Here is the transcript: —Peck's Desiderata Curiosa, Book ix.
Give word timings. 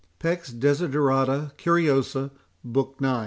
—Peck's 0.17 0.51
Desiderata 0.51 1.51
Curiosa, 1.57 2.31
Book 2.63 2.95
ix. 3.03 3.09